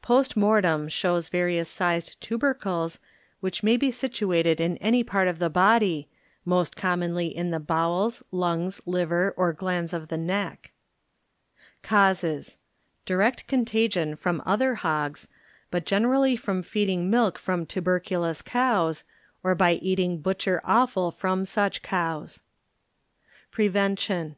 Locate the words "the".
5.38-5.50, 7.50-7.60, 10.08-10.16